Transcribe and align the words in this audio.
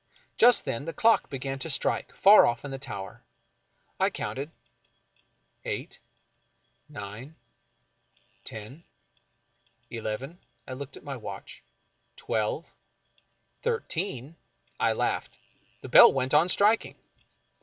Just 0.35 0.65
then 0.65 0.85
the 0.85 0.93
clock 0.93 1.29
began 1.29 1.59
to 1.59 1.69
strike 1.69 2.11
far 2.15 2.47
off 2.47 2.65
in 2.65 2.71
the 2.71 2.79
tower. 2.79 3.23
I 3.99 4.09
counted— 4.09 4.49
eight— 5.63 5.99
nine— 6.99 7.35
ten— 8.53 8.83
eleven— 9.91 10.39
I 10.67 10.73
looked 10.73 10.97
at 10.97 11.03
my 11.03 11.15
watch— 11.17 11.61
twelve— 12.17 12.65
thirteen— 13.61 14.37
I 14.89 14.93
laughed. 14.93 15.37
The 15.81 15.87
bell 15.89 16.11
went 16.11 16.33
on 16.33 16.49
striking. 16.49 16.95